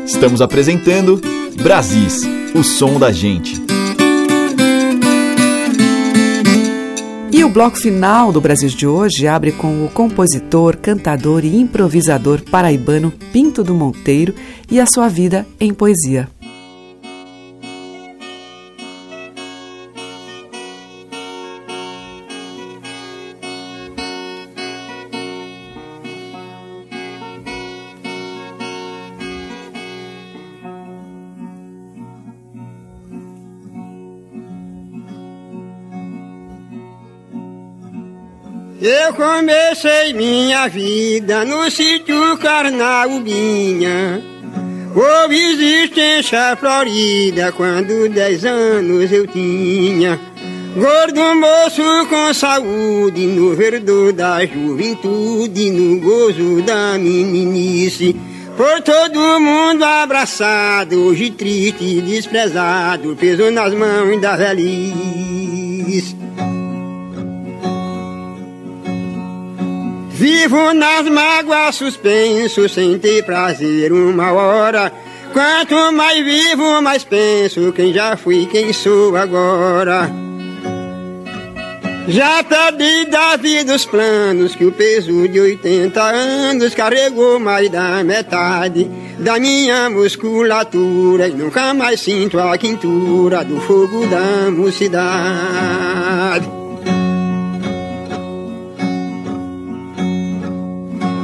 Estamos 0.04 0.42
apresentando 0.42 1.20
Brasis, 1.62 2.22
o 2.52 2.64
som 2.64 2.98
da 2.98 3.12
gente. 3.12 3.62
E 7.34 7.42
o 7.42 7.48
bloco 7.48 7.78
final 7.78 8.30
do 8.30 8.42
Brasil 8.42 8.68
de 8.68 8.86
hoje 8.86 9.26
abre 9.26 9.52
com 9.52 9.86
o 9.86 9.88
compositor, 9.88 10.76
cantador 10.76 11.46
e 11.46 11.56
improvisador 11.56 12.42
paraibano 12.42 13.10
Pinto 13.32 13.64
do 13.64 13.74
Monteiro 13.74 14.34
e 14.70 14.78
a 14.78 14.84
sua 14.84 15.08
vida 15.08 15.46
em 15.58 15.72
poesia. 15.72 16.28
Eu 38.84 39.14
comecei 39.14 40.12
minha 40.12 40.66
vida 40.66 41.44
no 41.44 41.70
sítio 41.70 42.36
Carnaubinha, 42.38 44.20
Houve 44.92 45.36
existência 45.36 46.56
florida 46.56 47.52
quando 47.52 48.08
dez 48.08 48.44
anos 48.44 49.12
eu 49.12 49.24
tinha. 49.28 50.18
Gordo 50.74 51.20
moço 51.36 52.08
com 52.08 52.34
saúde, 52.34 53.24
no 53.24 53.54
verdor 53.54 54.12
da 54.12 54.44
juventude, 54.44 55.70
no 55.70 56.00
gozo 56.00 56.60
da 56.62 56.98
meninice. 56.98 58.16
Por 58.56 58.82
todo 58.82 59.38
mundo 59.38 59.84
abraçado, 59.84 61.04
hoje 61.04 61.30
triste 61.30 61.84
e 61.84 62.00
desprezado, 62.00 63.14
peso 63.14 63.48
nas 63.52 63.72
mãos 63.74 64.20
da 64.20 64.34
velhice. 64.34 66.16
Vivo 70.22 70.72
nas 70.72 71.08
mágoas 71.08 71.74
suspenso, 71.74 72.68
sem 72.68 72.96
ter 72.96 73.24
prazer 73.24 73.92
uma 73.92 74.30
hora. 74.30 74.92
Quanto 75.32 75.90
mais 75.90 76.24
vivo, 76.24 76.80
mais 76.80 77.02
penso 77.02 77.72
quem 77.72 77.92
já 77.92 78.16
fui, 78.16 78.46
quem 78.46 78.72
sou 78.72 79.16
agora. 79.16 80.08
Já 82.06 82.44
perdi 82.44 83.06
da 83.06 83.34
vida 83.34 83.74
os 83.74 83.84
planos 83.84 84.54
que 84.54 84.64
o 84.64 84.70
peso 84.70 85.26
de 85.26 85.40
80 85.40 86.00
anos 86.00 86.72
carregou 86.72 87.40
mais 87.40 87.68
da 87.68 88.04
metade 88.04 88.88
da 89.18 89.40
minha 89.40 89.90
musculatura 89.90 91.26
e 91.26 91.32
nunca 91.32 91.74
mais 91.74 92.00
sinto 92.00 92.38
a 92.38 92.56
quintura 92.56 93.44
do 93.44 93.60
fogo 93.62 94.06
da 94.06 94.52
mocidade. 94.52 96.61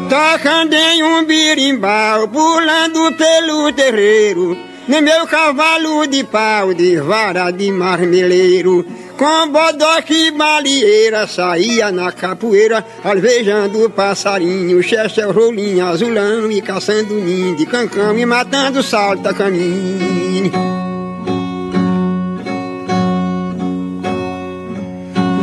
Tocando 0.09 0.72
em 0.72 1.02
um 1.02 1.22
birimbau, 1.22 2.28
pulando 2.28 3.12
pelo 3.14 3.70
terreiro, 3.74 4.56
no 4.88 5.02
meu 5.02 5.26
cavalo 5.26 6.06
de 6.06 6.24
pau, 6.24 6.72
de 6.72 6.96
vara 6.96 7.50
de 7.50 7.70
marmeleiro. 7.70 8.86
Com 9.18 9.48
bodoque 9.52 10.28
e 10.28 10.30
malieira, 10.30 11.26
saía 11.26 11.92
na 11.92 12.11
capoeira, 12.11 12.82
alvejando 13.04 13.90
passarinho, 13.90 14.82
chechel, 14.82 15.30
rolinho, 15.30 15.84
azulão 15.84 16.50
e 16.50 16.62
caçando 16.62 17.12
ninho 17.12 17.54
de 17.54 17.66
cancão 17.66 18.16
e 18.18 18.24
matando 18.24 18.82
salta 18.82 19.34
caminho. 19.34 20.88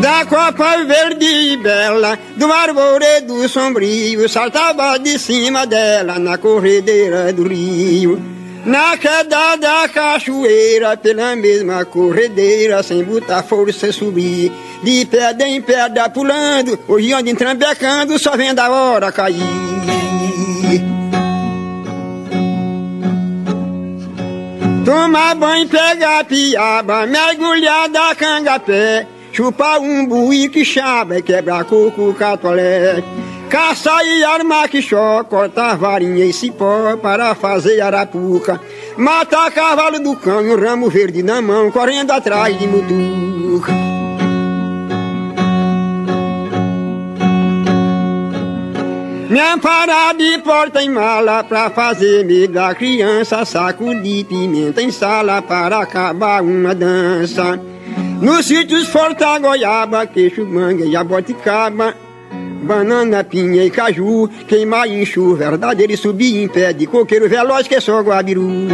Da 0.06 0.24
copa 0.24 0.84
verde 0.86 1.26
e 1.26 1.58
bela, 1.58 2.16
do 2.38 2.45
arvoredo 2.53 3.49
sombrio, 3.49 4.30
saltava 4.30 4.99
de 4.99 5.18
cima 5.18 5.66
dela 5.66 6.20
na 6.20 6.38
corredeira 6.38 7.34
do 7.34 7.47
rio. 7.47 8.22
Na 8.64 8.95
queda 8.97 9.56
da 9.56 9.89
cachoeira, 9.89 10.95
pela 10.95 11.36
mesma 11.36 11.84
corredeira, 11.86 12.84
sem 12.84 13.03
botar 13.03 13.41
força 13.41 13.91
subir. 13.91 14.51
De 14.84 15.08
pedra 15.08 15.47
em 15.47 15.60
pedra 15.60 16.08
pulando, 16.08 16.78
hoje 16.88 17.12
ando 17.12 17.32
entrambecando, 17.32 18.20
só 18.20 18.38
vendo 18.38 18.60
a 18.60 18.70
hora 18.70 19.12
cair. 19.12 19.41
Tomar 24.86 25.34
banho, 25.34 25.68
pegar 25.68 26.24
piaba, 26.26 27.08
mergulhar 27.08 27.89
da 27.89 28.14
cangapé. 28.14 29.14
Chupa 29.36 29.80
um 29.80 30.08
bui 30.08 30.48
que 30.48 30.64
chaba, 30.64 31.22
quebra 31.22 31.62
coco, 31.66 32.14
catolé. 32.14 33.04
Caça 33.50 34.02
e 34.02 34.24
arma 34.24 34.66
que 34.66 34.82
chó, 34.82 35.26
corta 35.26 35.76
varinha 35.76 36.24
e 36.24 36.32
cipó 36.32 36.96
para 36.96 37.36
fazer 37.36 37.82
arapuca. 37.82 38.62
Mata 38.96 39.52
cavalo 39.52 40.00
do 40.00 40.16
cão 40.16 40.42
e 40.42 40.56
ramo 40.56 40.90
verde 40.90 41.22
na 41.22 41.42
mão, 41.42 41.70
correndo 41.70 42.12
atrás 42.12 42.58
de 42.58 42.66
mutuca. 42.66 43.74
Me 49.30 49.40
amparar 49.42 50.16
de 50.16 50.38
porta 50.40 50.82
em 50.82 50.88
mala 50.88 51.44
pra 51.44 51.70
fazer 51.70 52.24
medo 52.24 52.54
da 52.54 52.74
criança, 52.74 53.44
saco 53.44 53.94
de 53.96 54.24
pimenta 54.24 54.82
em 54.82 54.92
sala 54.92 55.42
para 55.42 55.80
acabar 55.80 56.42
uma 56.42 56.74
dança. 56.74 57.74
Nos 58.22 58.45
sítios 58.45 58.88
Forta, 58.88 59.38
Goiaba, 59.39 60.05
Queixo, 60.07 60.45
Manga, 60.45 60.89
Jaboticaba 60.89 61.93
Banana, 62.63 63.24
pinha 63.24 63.63
e 63.63 63.70
caju 63.70 64.28
Queimar 64.47 64.88
enxu, 64.88 65.36
verdadeiro 65.36 65.93
e 65.93 65.97
subir 65.97 66.43
em 66.43 66.47
pé 66.47 66.74
De 66.74 66.88
coqueiro 66.88 67.30
veloz 67.30 67.68
que 67.68 67.76
é 67.76 67.80
só 67.80 68.01
guabiru. 68.01 68.68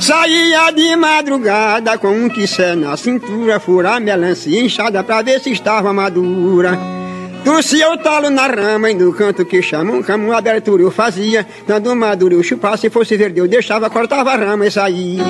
Saía 0.00 0.70
de 0.70 0.96
madrugada 0.96 1.98
com 1.98 2.08
um 2.08 2.28
quissé 2.28 2.74
na 2.74 2.96
cintura 2.96 3.58
Furar 3.58 4.00
melancia 4.00 4.62
inchada 4.62 5.02
pra 5.02 5.22
ver 5.22 5.40
se 5.40 5.50
estava 5.50 5.92
madura 5.92 7.03
Torcia 7.44 7.92
o 7.92 7.98
talo 7.98 8.30
na 8.30 8.46
rama 8.46 8.90
e 8.90 8.94
no 8.94 9.12
canto 9.12 9.44
que 9.44 9.60
chamam 9.60 10.02
camo 10.02 10.32
abertura 10.32 10.82
eu 10.82 10.90
fazia, 10.90 11.46
dando 11.66 11.94
maduro 11.94 12.34
eu 12.34 12.42
chupar, 12.42 12.78
se 12.78 12.88
fosse 12.88 13.18
verde 13.18 13.38
eu 13.38 13.46
deixava, 13.46 13.90
cortava 13.90 14.30
a 14.30 14.36
rama 14.36 14.66
e 14.66 14.70
saía. 14.70 15.22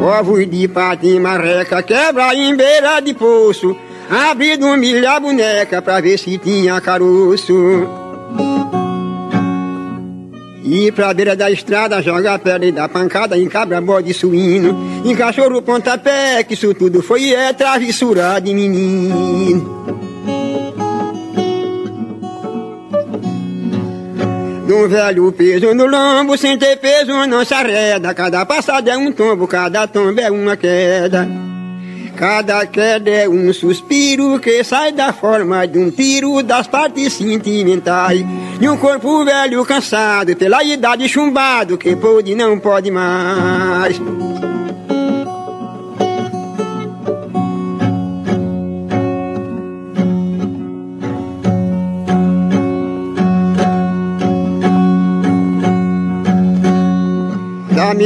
Ovos 0.00 0.48
de 0.48 0.68
patim 0.68 1.18
marreca, 1.18 1.82
quebra 1.82 2.34
em 2.34 2.56
beira 2.56 3.00
de 3.00 3.14
poço, 3.14 3.76
abrindo 4.08 4.76
milha 4.76 5.16
a 5.16 5.20
boneca 5.20 5.82
pra 5.82 6.00
ver 6.00 6.18
se 6.18 6.38
tinha 6.38 6.80
caroço. 6.80 8.07
E 10.70 10.92
pra 10.92 11.14
beira 11.14 11.34
da 11.34 11.50
estrada 11.50 12.02
joga 12.02 12.38
pedra 12.38 12.66
e 12.66 12.72
dá 12.72 12.86
pancada 12.86 13.38
em 13.38 13.48
cabra, 13.48 13.80
bode 13.80 14.12
suíno, 14.12 15.02
em 15.02 15.16
cachorro 15.16 15.62
pontapé, 15.62 16.44
que 16.44 16.52
isso 16.52 16.74
tudo 16.74 17.02
foi 17.02 17.32
é 17.32 17.54
travessura 17.54 18.38
de 18.38 18.52
menino. 18.52 19.78
Um 24.68 24.88
velho 24.88 25.32
peso 25.32 25.74
no 25.74 25.86
lombo, 25.86 26.36
sem 26.36 26.58
ter 26.58 26.76
peso 26.76 27.12
não 27.26 27.42
se 27.46 27.54
arreda, 27.54 28.12
cada 28.12 28.44
passada 28.44 28.90
é 28.90 28.96
um 28.96 29.10
tombo, 29.10 29.48
cada 29.48 29.86
tombo 29.86 30.20
é 30.20 30.30
uma 30.30 30.54
queda. 30.54 31.47
Cada 32.18 32.66
queda 32.66 33.08
é 33.08 33.28
um 33.28 33.52
suspiro 33.52 34.40
que 34.40 34.64
sai 34.64 34.90
da 34.90 35.12
forma 35.12 35.64
de 35.68 35.78
um 35.78 35.88
tiro 35.88 36.42
das 36.42 36.66
partes 36.66 37.12
sentimentais. 37.12 38.24
De 38.58 38.68
um 38.68 38.76
corpo 38.76 39.24
velho 39.24 39.64
cansado 39.64 40.34
pela 40.34 40.64
idade 40.64 41.08
chumbado 41.08 41.78
que 41.78 41.94
pode 41.94 42.34
não 42.34 42.58
pode 42.58 42.90
mais. 42.90 44.00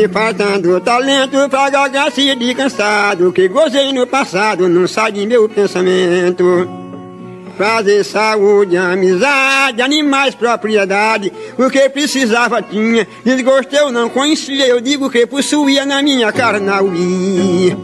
Faltando 0.09 0.81
talento 0.81 1.49
pra 1.49 1.71
gagacia 1.71 2.37
de 2.37 2.55
cansado 2.55 3.33
Que 3.33 3.49
gozei 3.49 3.93
no 3.93 4.07
passado, 4.07 4.69
não 4.69 4.87
sai 4.87 5.13
de 5.13 5.27
meu 5.27 5.49
pensamento. 5.49 6.69
Fazer 7.57 8.03
saúde, 8.03 8.77
amizade, 8.77 9.83
animais, 9.83 10.35
propriedade 10.35 11.33
O 11.59 11.69
que 11.69 11.89
precisava 11.91 12.63
tinha, 12.63 13.07
desgosto 13.23 13.75
eu 13.75 13.93
não 13.93 14.09
conhecia 14.09 14.67
Eu 14.67 14.81
digo 14.81 15.11
que 15.11 15.27
possuía 15.27 15.85
na 15.85 16.03
minha 16.03 16.33
carnalia 16.33 17.77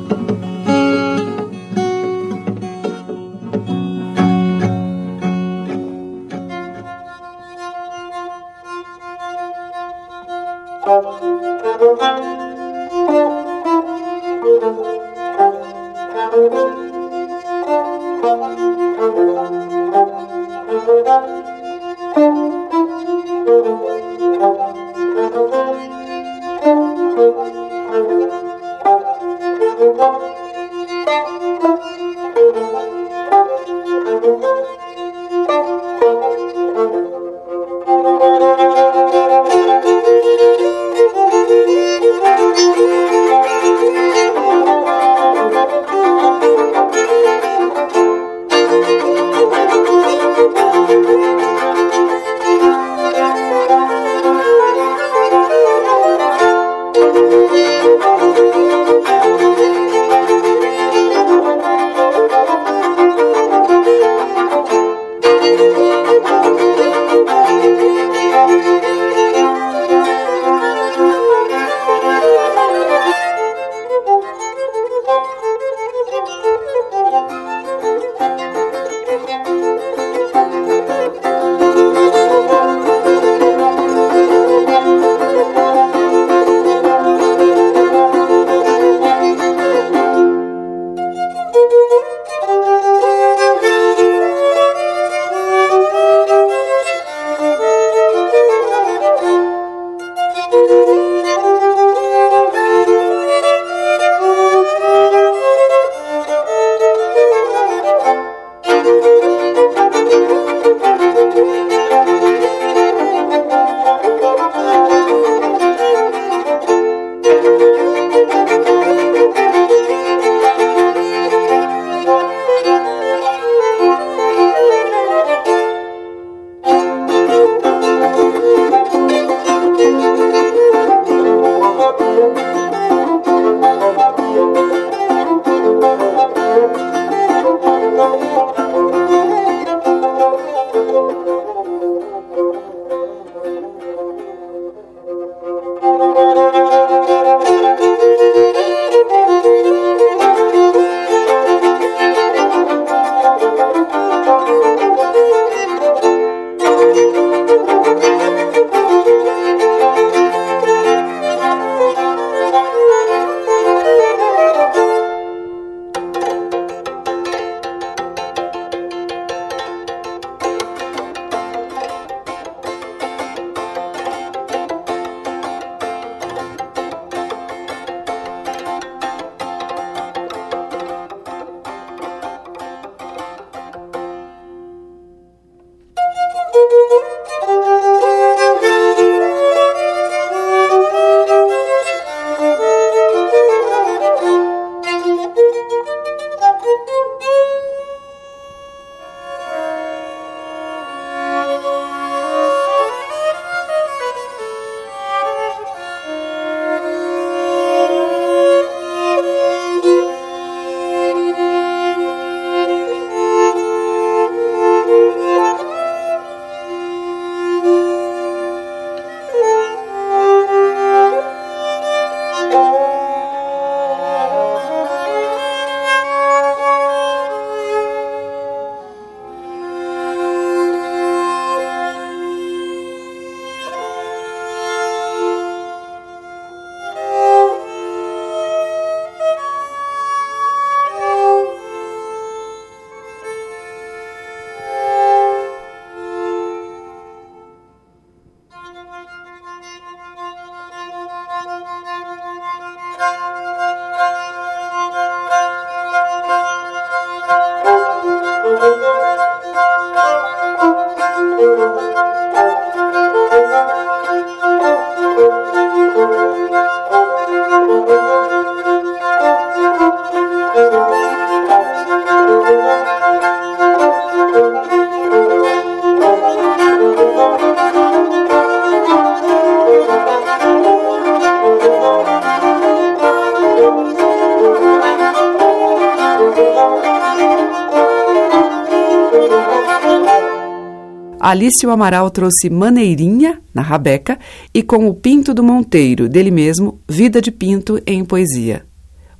Alício 291.31 291.70
Amaral 291.70 292.11
trouxe 292.11 292.49
Maneirinha, 292.49 293.39
na 293.53 293.61
Rabeca, 293.61 294.18
e 294.55 294.62
com 294.62 294.89
o 294.89 294.95
Pinto 294.95 295.35
do 295.35 295.43
Monteiro, 295.43 296.09
dele 296.09 296.31
mesmo, 296.31 296.81
Vida 296.89 297.20
de 297.20 297.31
Pinto 297.31 297.79
em 297.87 298.03
Poesia. 298.03 298.64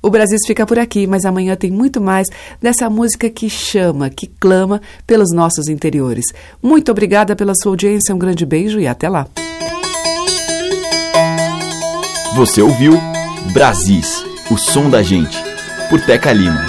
O 0.01 0.09
Brasil 0.09 0.39
fica 0.47 0.65
por 0.65 0.79
aqui, 0.79 1.05
mas 1.05 1.23
amanhã 1.23 1.55
tem 1.55 1.69
muito 1.69 2.01
mais 2.01 2.27
dessa 2.59 2.89
música 2.89 3.29
que 3.29 3.47
chama, 3.47 4.09
que 4.09 4.25
clama 4.25 4.81
pelos 5.05 5.31
nossos 5.31 5.67
interiores. 5.67 6.25
Muito 6.63 6.89
obrigada 6.89 7.35
pela 7.35 7.53
sua 7.53 7.73
audiência, 7.73 8.15
um 8.15 8.17
grande 8.17 8.43
beijo 8.43 8.79
e 8.79 8.87
até 8.87 9.07
lá. 9.07 9.27
Você 12.35 12.59
ouviu 12.59 12.93
Brasis, 13.53 14.25
o 14.49 14.57
som 14.57 14.89
da 14.89 15.03
gente, 15.03 15.37
por 15.91 16.01
Teca 16.01 16.33
Lima. 16.33 16.68